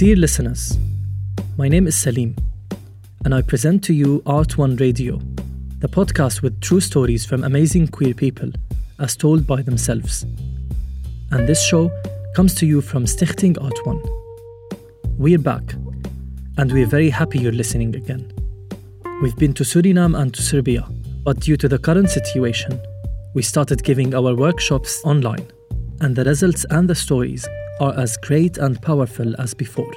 Dear 0.00 0.16
listeners, 0.16 0.78
my 1.58 1.68
name 1.68 1.86
is 1.86 1.94
Salim, 1.94 2.34
and 3.26 3.34
I 3.34 3.42
present 3.42 3.84
to 3.84 3.92
you 3.92 4.22
Art 4.24 4.56
One 4.56 4.76
Radio, 4.76 5.20
the 5.80 5.88
podcast 5.88 6.40
with 6.40 6.58
true 6.62 6.80
stories 6.80 7.26
from 7.26 7.44
amazing 7.44 7.88
queer 7.88 8.14
people 8.14 8.50
as 8.98 9.14
told 9.14 9.46
by 9.46 9.60
themselves. 9.60 10.22
And 11.32 11.46
this 11.46 11.62
show 11.62 11.90
comes 12.34 12.54
to 12.54 12.66
you 12.66 12.80
from 12.80 13.04
Stichting 13.04 13.62
Art 13.62 13.78
One. 13.86 14.02
We're 15.18 15.38
back, 15.38 15.74
and 16.56 16.72
we're 16.72 16.86
very 16.86 17.10
happy 17.10 17.38
you're 17.38 17.52
listening 17.52 17.94
again. 17.94 18.32
We've 19.20 19.36
been 19.36 19.52
to 19.52 19.64
Suriname 19.64 20.18
and 20.18 20.32
to 20.32 20.40
Serbia, 20.40 20.88
but 21.24 21.40
due 21.40 21.58
to 21.58 21.68
the 21.68 21.78
current 21.78 22.08
situation, 22.08 22.80
we 23.34 23.42
started 23.42 23.84
giving 23.84 24.14
our 24.14 24.34
workshops 24.34 25.02
online, 25.04 25.46
and 26.00 26.16
the 26.16 26.24
results 26.24 26.64
and 26.70 26.88
the 26.88 26.94
stories 26.94 27.46
are 27.78 27.98
as 27.98 28.16
great 28.16 28.58
and 28.58 28.80
powerful 28.80 29.34
as 29.40 29.54
before. 29.54 29.92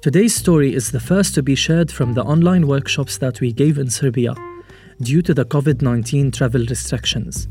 Today's 0.00 0.34
story 0.34 0.74
is 0.74 0.90
the 0.90 1.00
first 1.00 1.34
to 1.34 1.42
be 1.42 1.54
shared 1.54 1.90
from 1.90 2.14
the 2.14 2.22
online 2.22 2.66
workshops 2.66 3.18
that 3.18 3.40
we 3.40 3.52
gave 3.52 3.78
in 3.78 3.90
Serbia 3.90 4.34
due 5.00 5.22
to 5.22 5.34
the 5.34 5.44
COVID 5.44 5.82
19 5.82 6.30
travel 6.30 6.64
restrictions. 6.68 7.48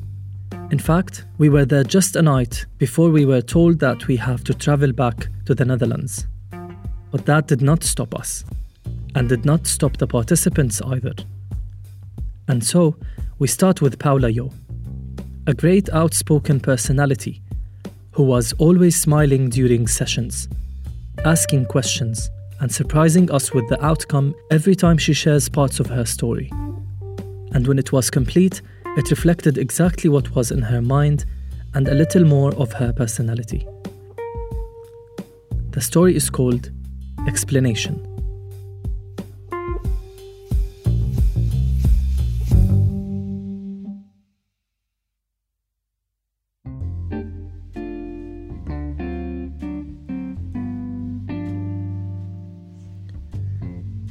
In 0.72 0.80
fact, 0.80 1.26
we 1.38 1.50
were 1.50 1.66
there 1.66 1.84
just 1.84 2.16
a 2.16 2.22
night 2.22 2.66
before 2.78 3.10
we 3.10 3.26
were 3.26 3.42
told 3.42 3.80
that 3.80 4.08
we 4.08 4.16
have 4.16 4.44
to 4.46 4.54
travel 4.54 4.94
back 4.94 5.28
to 5.46 5.54
the 5.54 5.66
Netherlands. 5.66 6.28
But 7.12 7.26
that 7.26 7.48
did 7.48 7.62
not 7.62 7.84
stop 7.84 8.16
us, 8.16 8.46
and 9.16 9.30
did 9.30 9.46
not 9.46 9.68
stop 9.68 9.98
the 9.98 10.08
participants 10.08 10.82
either. 10.82 11.14
And 12.48 12.64
so, 12.64 12.96
we 13.38 13.48
start 13.48 13.82
with 13.82 14.00
Paola 14.00 14.30
Yo, 14.30 14.52
a 15.46 15.54
great 15.54 15.90
outspoken 15.90 16.60
personality 16.60 17.42
who 18.16 18.24
was 18.24 18.54
always 18.60 19.00
smiling 19.00 19.50
during 19.50 19.86
sessions, 19.88 20.48
asking 21.26 21.66
questions, 21.66 22.30
and 22.62 22.72
surprising 22.72 23.30
us 23.30 23.54
with 23.54 23.68
the 23.68 23.86
outcome 23.86 24.34
every 24.50 24.74
time 24.74 24.98
she 24.98 25.12
shares 25.14 25.50
parts 25.50 25.82
of 25.82 25.88
her 25.88 26.06
story. 26.06 26.50
And 27.52 27.68
when 27.68 27.78
it 27.78 27.92
was 27.92 28.10
complete, 28.10 28.62
it 28.96 29.12
reflected 29.12 29.58
exactly 29.58 30.10
what 30.10 30.34
was 30.34 30.50
in 30.50 30.62
her 30.62 30.82
mind 30.82 31.26
and 31.74 31.90
a 31.90 31.94
little 31.94 32.24
more 32.24 32.56
of 32.56 32.72
her 32.72 32.94
personality. 32.94 33.68
The 35.72 35.82
story 35.82 36.16
is 36.16 36.30
called 36.30 36.72
Explanation. 37.28 38.15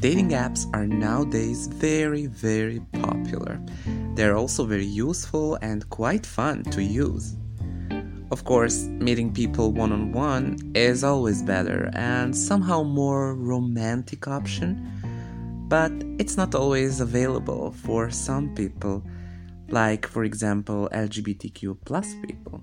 Dating 0.05 0.33
apps 0.33 0.69
are 0.75 0.87
nowadays 0.87 1.67
very, 1.67 2.27
very 2.27 2.81
popular. 2.93 3.59
They're 4.15 4.37
also 4.37 4.67
very 4.67 4.85
useful 4.85 5.57
and 5.63 5.89
quite 5.89 6.27
fun 6.27 6.63
to 6.65 6.83
use. 6.83 7.37
Of 8.31 8.45
course, 8.45 8.83
meeting 8.83 9.33
people 9.33 9.73
one 9.73 9.93
on 9.93 10.13
one 10.13 10.59
is 10.75 11.05
always 11.05 11.41
better 11.41 11.89
and 11.95 12.37
somehow 12.37 12.83
more 12.83 13.35
romantic 13.35 14.29
option, 14.29 14.77
but 15.69 15.91
it's 16.19 16.37
not 16.37 16.55
always 16.55 17.01
available 17.01 17.71
for 17.71 18.11
some 18.11 18.55
people, 18.55 19.03
like 19.71 20.07
for 20.07 20.25
example 20.25 20.87
LGBTQ 20.93 21.79
plus 21.87 22.15
people. 22.27 22.63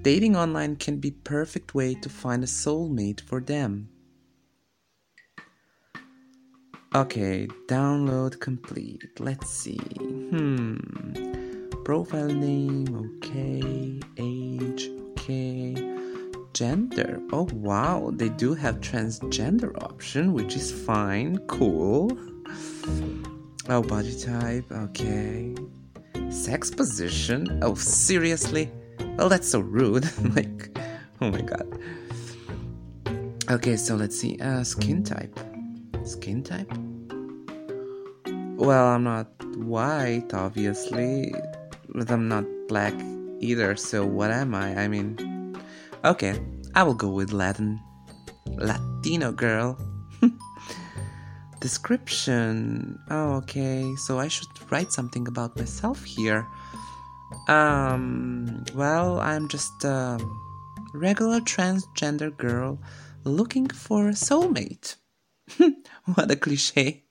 Dating 0.00 0.36
online 0.36 0.76
can 0.76 1.00
be 1.00 1.10
perfect 1.10 1.74
way 1.74 1.92
to 1.96 2.08
find 2.08 2.42
a 2.42 2.46
soulmate 2.46 3.20
for 3.20 3.42
them. 3.42 3.90
Okay, 6.94 7.48
download 7.66 8.38
complete. 8.38 9.18
Let's 9.18 9.50
see. 9.50 9.80
Hmm. 10.30 10.76
Profile 11.82 12.28
name, 12.28 13.16
okay. 13.16 13.98
Age, 14.16 14.90
okay. 15.10 15.74
Gender. 16.52 17.20
Oh 17.32 17.48
wow, 17.52 18.12
they 18.14 18.28
do 18.28 18.54
have 18.54 18.76
transgender 18.76 19.76
option, 19.82 20.32
which 20.34 20.54
is 20.54 20.70
fine. 20.70 21.38
Cool. 21.48 22.16
Oh, 23.68 23.82
body 23.82 24.16
type, 24.16 24.70
okay. 24.70 25.52
Sex 26.30 26.70
position. 26.70 27.58
Oh, 27.60 27.74
seriously? 27.74 28.70
Well, 29.16 29.28
that's 29.28 29.48
so 29.48 29.58
rude. 29.58 30.08
like, 30.36 30.78
oh 31.20 31.28
my 31.28 31.40
god. 31.40 31.66
Okay, 33.50 33.76
so 33.76 33.96
let's 33.96 34.16
see. 34.16 34.38
Uh, 34.40 34.62
skin 34.62 35.02
type. 35.02 35.36
Skin 36.04 36.42
type? 36.42 36.70
Well, 38.56 38.86
I'm 38.86 39.04
not 39.04 39.28
white, 39.56 40.32
obviously, 40.32 41.34
but 41.88 42.10
I'm 42.10 42.28
not 42.28 42.44
black 42.68 42.94
either, 43.40 43.74
so 43.76 44.06
what 44.06 44.30
am 44.30 44.54
I? 44.54 44.76
I 44.76 44.88
mean, 44.88 45.56
okay, 46.04 46.38
I 46.74 46.82
will 46.82 46.94
go 46.94 47.10
with 47.10 47.32
Latin. 47.32 47.80
Latino 48.46 49.32
girl. 49.32 49.78
Description. 51.60 52.98
Oh, 53.10 53.34
okay, 53.42 53.94
so 53.96 54.18
I 54.18 54.28
should 54.28 54.48
write 54.70 54.92
something 54.92 55.26
about 55.26 55.56
myself 55.56 56.04
here. 56.04 56.46
Um, 57.48 58.64
well, 58.74 59.20
I'm 59.20 59.48
just 59.48 59.84
a 59.84 60.20
regular 60.92 61.40
transgender 61.40 62.36
girl 62.36 62.78
looking 63.24 63.68
for 63.68 64.08
a 64.08 64.12
soulmate. 64.12 64.96
what 66.14 66.30
a 66.30 66.36
cliche. 66.36 67.04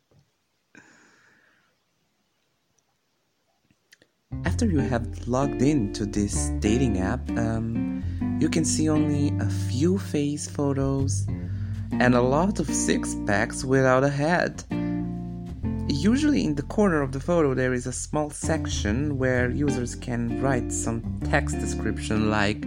After 4.45 4.65
you 4.65 4.79
have 4.79 5.27
logged 5.27 5.61
in 5.61 5.93
to 5.93 6.05
this 6.05 6.49
dating 6.59 6.99
app, 6.99 7.29
um, 7.37 8.03
you 8.39 8.49
can 8.49 8.65
see 8.65 8.89
only 8.89 9.31
a 9.39 9.49
few 9.49 9.97
face 9.97 10.49
photos 10.49 11.25
and 11.99 12.15
a 12.15 12.21
lot 12.21 12.59
of 12.59 12.67
six 12.67 13.15
packs 13.25 13.63
without 13.63 14.03
a 14.03 14.09
head. 14.09 14.63
Usually, 15.87 16.43
in 16.43 16.55
the 16.55 16.63
corner 16.63 17.01
of 17.01 17.11
the 17.11 17.19
photo, 17.19 17.53
there 17.53 17.73
is 17.73 17.85
a 17.85 17.91
small 17.91 18.29
section 18.29 19.17
where 19.17 19.49
users 19.51 19.95
can 19.95 20.41
write 20.41 20.71
some 20.71 21.01
text 21.25 21.59
description 21.59 22.29
like, 22.29 22.65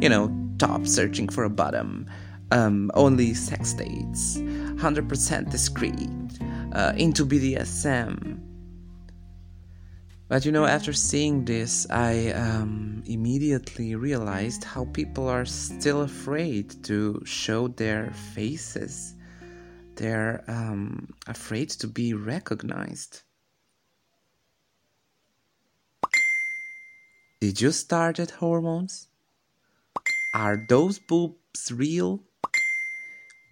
you 0.00 0.08
know, 0.08 0.34
top 0.58 0.86
searching 0.86 1.28
for 1.28 1.44
a 1.44 1.50
bottom, 1.50 2.06
um, 2.50 2.90
only 2.94 3.34
sex 3.34 3.74
dates, 3.74 4.38
100% 4.82 5.48
discreet, 5.48 6.10
uh, 6.72 6.92
into 6.96 7.24
BDSM. 7.24 8.40
But 10.26 10.44
you 10.44 10.50
know, 10.50 10.64
after 10.64 10.92
seeing 10.92 11.44
this, 11.44 11.86
I 11.88 12.32
um, 12.32 13.04
immediately 13.06 13.94
realized 13.94 14.64
how 14.64 14.86
people 14.86 15.28
are 15.28 15.44
still 15.44 16.02
afraid 16.02 16.82
to 16.84 17.22
show 17.24 17.68
their 17.68 18.10
faces. 18.34 19.14
They're 19.94 20.42
um, 20.48 21.14
afraid 21.28 21.70
to 21.80 21.86
be 21.86 22.14
recognized. 22.14 23.22
Did 27.40 27.60
you 27.60 27.70
start 27.70 28.18
at 28.18 28.30
hormones? 28.32 29.08
Are 30.34 30.64
those 30.68 30.98
boobs 30.98 31.70
real? 31.70 32.24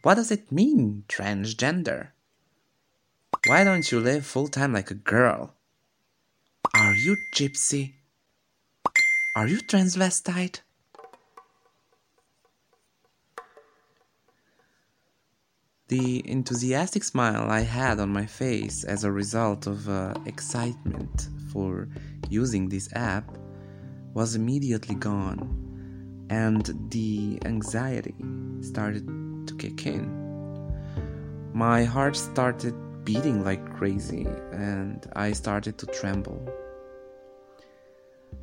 What 0.02 0.14
does 0.14 0.30
it 0.30 0.50
mean, 0.50 1.04
transgender? 1.08 2.08
Why 3.46 3.64
don't 3.64 3.90
you 3.92 4.00
live 4.00 4.24
full 4.24 4.48
time 4.48 4.72
like 4.72 4.90
a 4.90 4.94
girl? 4.94 5.54
Are 6.74 6.94
you 6.94 7.16
gypsy? 7.34 7.94
Are 9.36 9.46
you 9.46 9.58
transvestite? 9.58 10.60
The 15.88 16.22
enthusiastic 16.30 17.04
smile 17.04 17.50
I 17.50 17.60
had 17.60 17.98
on 18.00 18.10
my 18.10 18.24
face 18.24 18.84
as 18.84 19.04
a 19.04 19.12
result 19.12 19.66
of 19.66 19.88
uh, 19.88 20.14
excitement 20.24 21.28
for 21.52 21.88
using 22.28 22.68
this 22.68 22.88
app 22.94 23.36
was 24.14 24.34
immediately 24.34 24.94
gone, 24.94 26.26
and 26.30 26.88
the 26.90 27.40
anxiety 27.44 28.14
started 28.60 29.29
kick 29.60 29.86
in. 29.86 30.04
My 31.52 31.84
heart 31.84 32.16
started 32.16 32.74
beating 33.04 33.44
like 33.44 33.62
crazy, 33.76 34.26
and 34.52 35.06
I 35.14 35.32
started 35.32 35.78
to 35.78 35.86
tremble. 35.86 36.40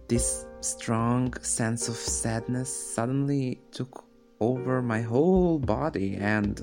This 0.07 0.45
strong 0.61 1.33
sense 1.41 1.89
of 1.89 1.95
sadness 1.95 2.69
suddenly 2.95 3.59
took 3.71 4.05
over 4.39 4.81
my 4.81 5.01
whole 5.01 5.59
body, 5.59 6.15
and 6.15 6.55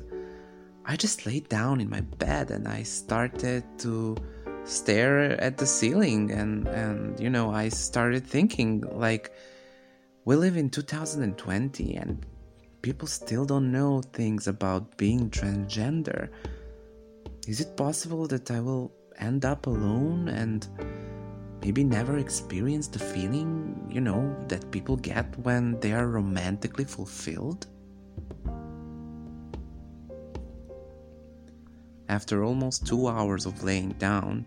I 0.86 0.96
just 0.96 1.26
laid 1.26 1.48
down 1.48 1.80
in 1.80 1.88
my 1.88 2.02
bed 2.02 2.50
and 2.50 2.68
I 2.68 2.82
started 2.82 3.64
to 3.78 4.16
stare 4.64 5.40
at 5.40 5.56
the 5.56 5.66
ceiling 5.66 6.30
and 6.30 6.68
and 6.68 7.18
you 7.18 7.30
know 7.30 7.50
I 7.50 7.70
started 7.70 8.26
thinking 8.26 8.84
like 8.92 9.32
we 10.26 10.36
live 10.36 10.56
in 10.56 10.68
2020 10.70 11.96
and 11.96 12.26
people 12.84 13.08
still 13.08 13.46
don't 13.46 13.72
know 13.72 14.02
things 14.12 14.46
about 14.46 14.98
being 14.98 15.30
transgender. 15.30 16.28
Is 17.48 17.62
it 17.62 17.78
possible 17.78 18.26
that 18.26 18.50
I 18.50 18.60
will 18.60 18.92
end 19.16 19.46
up 19.46 19.66
alone 19.66 20.28
and 20.28 20.68
maybe 21.62 21.82
never 21.82 22.18
experience 22.18 22.88
the 22.88 22.98
feeling, 22.98 23.88
you 23.90 24.02
know, 24.02 24.36
that 24.48 24.70
people 24.70 24.96
get 24.96 25.24
when 25.38 25.80
they 25.80 25.94
are 25.94 26.08
romantically 26.08 26.84
fulfilled? 26.84 27.66
After 32.10 32.44
almost 32.44 32.86
two 32.86 33.08
hours 33.08 33.46
of 33.46 33.64
laying 33.64 33.92
down 33.92 34.46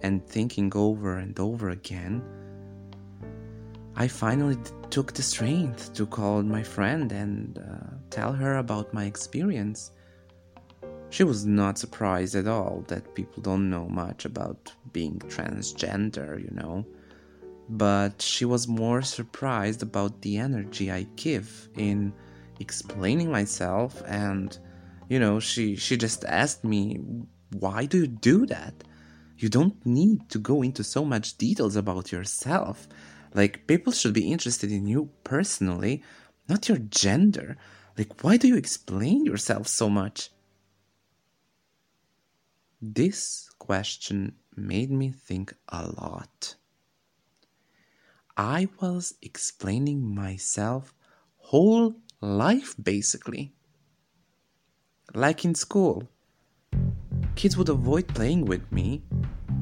and 0.00 0.26
thinking 0.26 0.72
over 0.74 1.18
and 1.18 1.38
over 1.38 1.68
again, 1.68 2.24
I 4.00 4.06
finally 4.06 4.56
took 4.90 5.12
the 5.12 5.24
strength 5.24 5.92
to 5.94 6.06
call 6.06 6.44
my 6.44 6.62
friend 6.62 7.10
and 7.10 7.58
uh, 7.58 7.96
tell 8.10 8.32
her 8.32 8.58
about 8.58 8.94
my 8.94 9.06
experience. 9.06 9.90
She 11.10 11.24
was 11.24 11.44
not 11.44 11.78
surprised 11.78 12.36
at 12.36 12.46
all 12.46 12.84
that 12.86 13.16
people 13.16 13.42
don't 13.42 13.68
know 13.68 13.88
much 13.88 14.24
about 14.24 14.72
being 14.92 15.18
transgender, 15.18 16.40
you 16.40 16.52
know. 16.52 16.86
But 17.70 18.22
she 18.22 18.44
was 18.44 18.68
more 18.68 19.02
surprised 19.02 19.82
about 19.82 20.22
the 20.22 20.38
energy 20.38 20.92
I 20.92 21.02
give 21.16 21.68
in 21.74 22.12
explaining 22.60 23.32
myself 23.32 24.00
and 24.06 24.56
you 25.08 25.18
know, 25.18 25.40
she 25.40 25.74
she 25.74 25.96
just 25.96 26.24
asked 26.26 26.62
me, 26.62 27.00
"Why 27.58 27.86
do 27.86 27.98
you 27.98 28.06
do 28.06 28.46
that? 28.46 28.74
You 29.38 29.48
don't 29.48 29.84
need 29.84 30.28
to 30.30 30.38
go 30.38 30.62
into 30.62 30.84
so 30.84 31.04
much 31.04 31.36
details 31.36 31.74
about 31.74 32.12
yourself. 32.12 32.86
Like 33.34 33.66
people 33.66 33.92
should 33.92 34.14
be 34.14 34.32
interested 34.32 34.72
in 34.72 34.86
you 34.86 35.10
personally, 35.24 36.02
not 36.48 36.68
your 36.68 36.78
gender. 36.78 37.56
Like 37.96 38.22
why 38.22 38.36
do 38.36 38.48
you 38.48 38.56
explain 38.56 39.24
yourself 39.24 39.68
so 39.68 39.88
much?" 39.88 40.30
This 42.80 43.50
question 43.58 44.36
made 44.54 44.90
me 44.90 45.10
think 45.10 45.54
a 45.68 45.88
lot. 45.88 46.54
I 48.36 48.68
was 48.80 49.14
explaining 49.20 50.14
myself 50.14 50.94
whole 51.36 51.96
life 52.20 52.74
basically. 52.80 53.52
Like 55.14 55.44
in 55.44 55.54
school. 55.54 56.08
Kids 57.34 57.56
would 57.56 57.68
avoid 57.68 58.08
playing 58.08 58.44
with 58.44 58.70
me. 58.70 59.02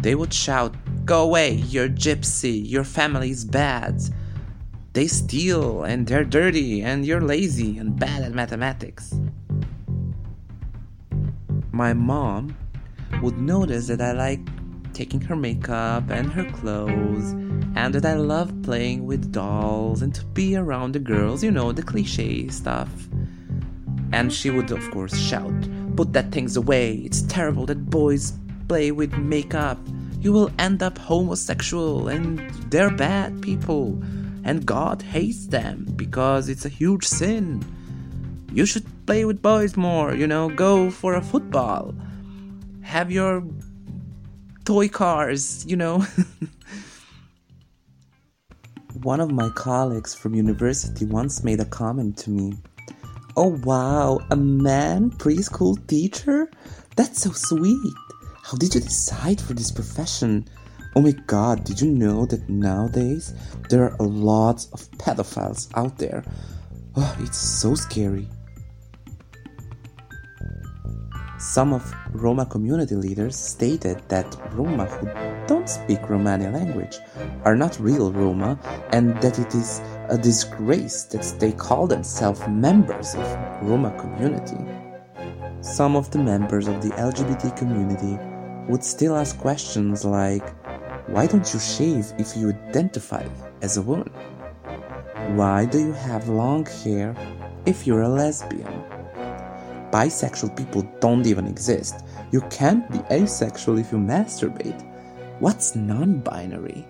They 0.03 0.15
would 0.15 0.33
shout, 0.33 0.75
Go 1.07 1.23
away, 1.23 1.53
you're 1.53 1.89
gypsy, 1.89 2.69
your 2.69 2.83
family's 2.83 3.45
bad. 3.45 4.03
They 4.93 5.07
steal 5.07 5.85
and 5.85 6.05
they're 6.05 6.25
dirty 6.25 6.83
and 6.83 7.07
you're 7.07 7.21
lazy 7.21 7.79
and 7.79 7.97
bad 7.97 8.25
at 8.25 8.33
mathematics. 8.33 9.15
My 11.71 11.93
mom 11.93 12.57
would 13.23 13.39
notice 13.39 13.87
that 13.87 14.01
I 14.01 14.11
like 14.11 14.41
taking 14.95 15.21
her 15.21 15.37
makeup 15.37 16.11
and 16.11 16.33
her 16.33 16.51
clothes, 16.51 17.33
and 17.77 17.95
that 17.95 18.05
I 18.05 18.15
love 18.15 18.51
playing 18.63 19.07
with 19.07 19.31
dolls 19.31 20.03
and 20.03 20.13
to 20.15 20.25
be 20.25 20.57
around 20.57 20.93
the 20.93 20.99
girls, 20.99 21.45
you 21.45 21.53
know, 21.53 21.71
the 21.71 21.83
cliche 21.83 22.49
stuff. 22.49 22.91
And 24.13 24.33
she 24.33 24.51
would, 24.51 24.73
of 24.73 24.91
course, 24.91 25.17
shout, 25.17 25.55
Put 25.97 26.13
that 26.15 26.33
things 26.33 26.57
away, 26.57 26.97
it's 26.97 27.23
terrible 27.23 27.65
that 27.67 27.91
boys 27.91 28.33
play 28.69 28.91
with 28.91 29.13
makeup. 29.15 29.79
You 30.21 30.33
will 30.33 30.51
end 30.59 30.83
up 30.83 30.99
homosexual, 30.99 32.09
and 32.09 32.39
they're 32.71 32.91
bad 32.91 33.43
people, 33.43 34.03
and 34.45 34.67
God 34.67 35.03
hates 35.03 35.47
them 35.47 35.87
because 35.97 36.49
it's 36.49 36.65
a 36.65 36.71
huge 36.71 37.05
sin. 37.05 37.65
You 38.53 38.67
should 38.67 38.87
play 39.07 39.25
with 39.25 39.43
boys 39.43 39.77
more, 39.77 40.15
you 40.15 40.27
know, 40.27 40.49
go 40.49 40.91
for 40.91 41.15
a 41.15 41.23
football 41.23 41.95
have 42.87 43.11
your 43.11 43.45
toy 44.65 44.89
cars, 44.89 45.67
you 45.67 45.77
know. 45.77 46.07
One 49.03 49.21
of 49.21 49.31
my 49.31 49.51
colleagues 49.51 50.15
from 50.15 50.35
university 50.35 51.05
once 51.05 51.45
made 51.45 51.61
a 51.61 51.65
comment 51.65 52.17
to 52.19 52.31
me. 52.31 52.55
Oh 53.37 53.59
wow, 53.65 54.21
a 54.31 54.37
man 54.37 55.11
preschool 55.11 55.85
teacher? 55.87 56.49
That's 56.97 57.21
so 57.23 57.33
sweet. 57.33 57.93
How 58.49 58.57
did 58.57 58.77
you 58.77 58.81
decide 58.81 59.41
for 59.41 59.55
this 59.55 59.73
profession? 59.73 60.47
Oh 60.95 61.01
my 61.01 61.11
god, 61.27 61.65
did 61.65 61.81
you 61.81 61.91
know 61.91 62.27
that 62.27 62.49
nowadays 62.49 63.35
there 63.71 63.83
are 63.83 63.97
a 63.99 64.05
lot 64.05 64.65
of 64.73 64.89
pedophiles 64.99 65.69
out 65.75 65.99
there? 65.99 66.23
Oh, 66.95 67.17
it's 67.19 67.39
so 67.39 67.75
scary. 67.75 68.29
Some 71.41 71.73
of 71.73 71.93
Roma 72.13 72.47
community 72.47 72.95
leaders 72.95 73.35
stated 73.35 74.09
that 74.11 74.37
Roma 74.53 74.85
who 74.85 75.09
don't 75.49 75.69
speak 75.69 76.09
Romani 76.09 76.47
language 76.47 76.99
are 77.45 77.57
not 77.57 77.81
real 77.81 78.13
Roma 78.13 78.61
and 78.93 79.21
that 79.23 79.41
it 79.41 79.57
is 79.57 79.81
a 80.09 80.17
disgrace 80.17 81.03
that 81.07 81.25
they 81.41 81.51
call 81.51 81.89
themselves 81.89 82.47
members 82.47 83.17
of 83.17 83.27
Roma 83.63 83.91
community. 83.99 84.59
Some 85.63 85.97
of 85.97 86.13
the 86.13 86.19
members 86.19 86.69
of 86.69 86.81
the 86.81 86.91
LGBT 86.91 87.57
community 87.57 88.17
would 88.69 88.85
still 88.85 89.17
ask 89.17 89.39
questions 89.39 90.05
like, 90.05 90.49
why 91.09 91.27
don't 91.27 91.53
you 91.53 91.61
shave 91.61 92.13
if 92.19 92.37
you 92.37 92.51
identify 92.51 93.27
as 93.63 93.77
a 93.77 93.83
woman? 93.83 94.13
Why 95.37 95.65
do 95.65 95.79
you 95.79 95.93
have 95.93 96.29
long 96.29 96.67
hair 96.67 97.15
if 97.65 97.87
you're 97.87 98.03
a 98.03 98.09
lesbian? 98.09 98.85
bisexual 99.97 100.55
people 100.57 100.83
don't 101.01 101.27
even 101.27 101.47
exist. 101.47 102.05
You 102.31 102.43
can't 102.51 102.91
be 102.91 103.01
asexual 103.11 103.79
if 103.79 103.93
you 103.93 103.99
masturbate. 103.99 104.83
What's 105.41 105.75
non 105.75 106.21
binary? 106.21 106.87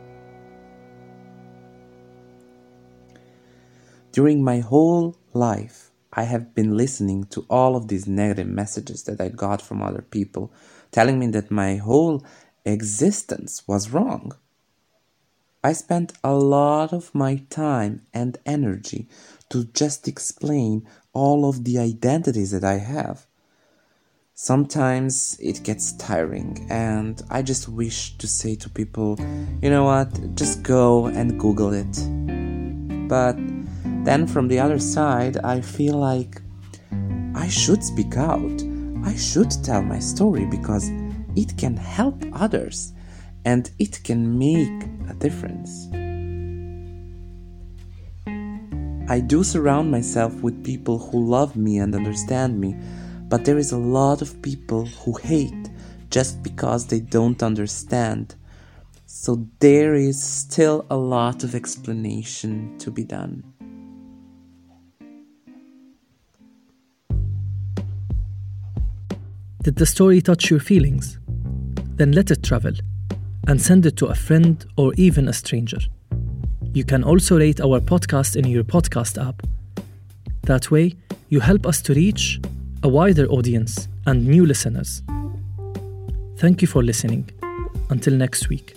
During 4.11 4.43
my 4.43 4.59
whole 4.59 5.17
life, 5.35 5.91
I 6.13 6.23
have 6.23 6.55
been 6.55 6.77
listening 6.77 7.25
to 7.25 7.45
all 7.51 7.77
of 7.77 7.89
these 7.89 8.09
negative 8.09 8.49
messages 8.49 9.05
that 9.05 9.21
I 9.21 9.29
got 9.29 9.61
from 9.61 9.83
other 9.83 10.03
people, 10.03 10.53
telling 10.97 11.19
me 11.19 11.27
that 11.27 11.51
my 11.51 11.77
whole 11.77 12.25
existence 12.65 13.63
was 13.69 13.91
wrong. 13.91 14.33
I 15.63 15.75
spent 15.75 16.15
a 16.25 16.33
lot 16.33 16.95
of 16.95 17.15
my 17.15 17.43
time 17.51 18.07
and 18.15 18.39
energy 18.47 19.07
to 19.51 19.65
just 19.75 20.09
explain 20.09 20.89
all 21.13 21.47
of 21.51 21.65
the 21.65 21.79
identities 21.79 22.51
that 22.53 22.65
I 22.65 22.79
have. 22.79 23.27
Sometimes 24.33 25.37
it 25.39 25.63
gets 25.65 25.93
tiring, 25.99 26.67
and 26.71 27.23
I 27.29 27.43
just 27.43 27.69
wish 27.69 28.17
to 28.17 28.27
say 28.27 28.55
to 28.55 28.71
people, 28.71 29.19
you 29.61 29.69
know 29.69 29.85
what, 29.85 30.09
just 30.35 30.63
go 30.63 31.09
and 31.09 31.39
Google 31.39 31.75
it. 31.75 31.95
But 33.07 33.37
then 34.07 34.27
from 34.27 34.49
the 34.49 34.61
other 34.61 34.79
side, 34.79 35.37
I 35.45 35.61
feel 35.61 35.97
like 35.99 36.41
I 37.35 37.49
should 37.49 37.85
speak 37.85 38.17
out. 38.17 38.76
I 39.05 39.15
should 39.17 39.51
tell 39.65 39.83
my 39.83 39.99
story 39.99 40.47
because 40.47 40.91
it 41.35 41.57
can 41.57 41.77
help 41.77 42.23
others 42.33 42.93
and 43.45 43.71
it 43.79 44.03
can 44.03 44.39
make 44.39 44.85
a 45.09 45.15
difference. 45.15 45.89
I 49.09 49.21
do 49.21 49.45
surround 49.45 49.91
myself 49.91 50.35
with 50.43 50.65
people 50.65 50.99
who 50.99 51.25
love 51.25 51.57
me 51.57 51.79
and 51.79 51.95
understand 51.95 52.61
me, 52.61 52.75
but 53.29 53.45
there 53.45 53.59
is 53.59 53.71
a 53.71 53.79
lot 53.79 54.21
of 54.21 54.43
people 54.43 54.87
who 54.87 55.13
hate 55.19 55.71
just 56.11 56.43
because 56.43 56.87
they 56.87 57.01
don't 57.01 57.43
understand. 57.43 58.35
So 59.07 59.47
there 59.61 59.95
is 59.95 60.21
still 60.21 60.87
a 60.91 60.97
lot 60.97 61.45
of 61.45 61.55
explanation 61.55 62.77
to 62.79 62.91
be 62.91 63.05
done. 63.05 63.56
Did 69.67 69.75
the 69.75 69.85
story 69.85 70.21
touch 70.23 70.49
your 70.49 70.61
feelings? 70.61 71.19
Then 71.97 72.13
let 72.13 72.31
it 72.31 72.45
travel 72.45 72.71
and 73.49 73.61
send 73.61 73.85
it 73.85 73.97
to 73.97 74.07
a 74.07 74.15
friend 74.15 74.65
or 74.77 74.95
even 74.95 75.27
a 75.27 75.33
stranger. 75.33 75.79
You 76.73 76.85
can 76.85 77.03
also 77.03 77.37
rate 77.37 77.61
our 77.61 77.81
podcast 77.81 78.37
in 78.37 78.45
your 78.45 78.63
podcast 78.63 79.21
app. 79.21 79.43
That 80.43 80.71
way, 80.71 80.95
you 81.31 81.41
help 81.41 81.67
us 81.67 81.83
to 81.83 81.95
reach 81.95 82.41
a 82.85 82.89
wider 82.89 83.27
audience 83.27 83.89
and 84.07 84.25
new 84.25 84.47
listeners. 84.47 85.03
Thank 86.37 86.63
you 86.63 86.69
for 86.69 86.85
listening. 86.85 87.29
Until 87.91 88.15
next 88.15 88.49
week. 88.49 88.73